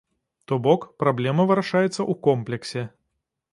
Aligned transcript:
То 0.51 0.55
бок, 0.67 0.87
праблема 1.03 1.45
вырашаецца 1.53 1.91
ў 1.91 2.13
комплексе. 2.31 2.81